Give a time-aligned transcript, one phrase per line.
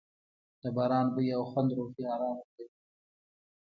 [0.61, 2.77] د باران بوی او خوند روحي آرام ورکوي.